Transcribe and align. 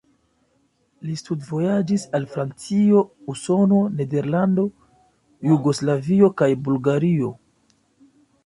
Li 1.09 1.17
studvojaĝis 1.21 2.05
al 2.19 2.25
Francio, 2.31 3.03
Usono, 3.35 3.83
Nederlando, 4.01 4.67
Jugoslavio 5.53 6.35
kaj 6.43 6.53
Bulgario. 6.69 7.31